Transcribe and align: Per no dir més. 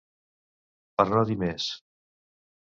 Per 1.01 1.05
no 1.11 1.23
dir 1.33 1.37
més. 1.45 1.69